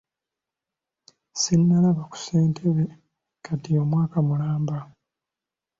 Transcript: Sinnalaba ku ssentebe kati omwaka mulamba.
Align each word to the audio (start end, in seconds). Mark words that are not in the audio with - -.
Sinnalaba 1.41 2.01
ku 2.11 2.15
ssentebe 2.19 2.83
kati 3.45 3.71
omwaka 3.81 4.17
mulamba. 4.27 4.77